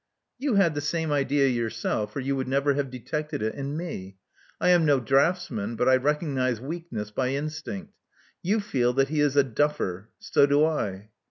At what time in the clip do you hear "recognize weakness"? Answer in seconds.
5.97-7.11